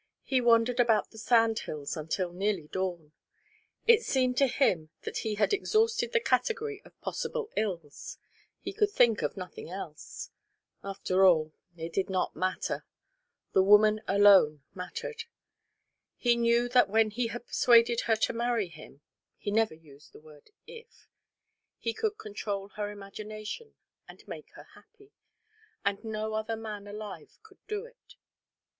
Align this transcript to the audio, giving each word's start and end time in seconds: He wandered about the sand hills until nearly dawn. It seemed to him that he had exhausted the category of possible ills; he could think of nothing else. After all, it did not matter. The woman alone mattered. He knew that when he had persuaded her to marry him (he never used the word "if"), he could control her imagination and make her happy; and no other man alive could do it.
He 0.23 0.41
wandered 0.41 0.79
about 0.79 1.11
the 1.11 1.19
sand 1.19 1.59
hills 1.59 1.95
until 1.95 2.33
nearly 2.33 2.67
dawn. 2.67 3.11
It 3.85 4.01
seemed 4.01 4.35
to 4.37 4.47
him 4.47 4.89
that 5.03 5.17
he 5.19 5.35
had 5.35 5.53
exhausted 5.53 6.11
the 6.11 6.19
category 6.19 6.81
of 6.83 6.99
possible 7.01 7.51
ills; 7.55 8.17
he 8.59 8.73
could 8.73 8.89
think 8.89 9.21
of 9.21 9.37
nothing 9.37 9.69
else. 9.69 10.31
After 10.83 11.23
all, 11.27 11.53
it 11.77 11.93
did 11.93 12.09
not 12.09 12.35
matter. 12.35 12.83
The 13.53 13.61
woman 13.61 14.01
alone 14.07 14.63
mattered. 14.73 15.25
He 16.15 16.35
knew 16.35 16.67
that 16.69 16.89
when 16.89 17.11
he 17.11 17.27
had 17.27 17.45
persuaded 17.45 18.01
her 18.07 18.15
to 18.25 18.33
marry 18.33 18.69
him 18.69 19.01
(he 19.37 19.51
never 19.51 19.75
used 19.75 20.13
the 20.13 20.19
word 20.19 20.49
"if"), 20.65 21.07
he 21.77 21.93
could 21.93 22.17
control 22.17 22.69
her 22.69 22.89
imagination 22.89 23.75
and 24.07 24.27
make 24.27 24.49
her 24.55 24.65
happy; 24.73 25.11
and 25.85 26.03
no 26.03 26.33
other 26.33 26.55
man 26.55 26.87
alive 26.87 27.37
could 27.43 27.59
do 27.67 27.85
it. 27.85 28.15